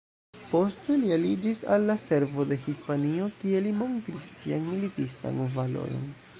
Poste 0.51 0.95
li 1.01 1.11
aliĝis 1.17 1.61
al 1.75 1.85
la 1.89 1.97
servo 2.05 2.47
de 2.53 2.59
Hispanio, 2.65 3.29
kie 3.43 3.63
li 3.69 3.77
montris 3.83 4.33
sian 4.41 4.69
militistan 4.73 5.41
valoron. 5.61 6.13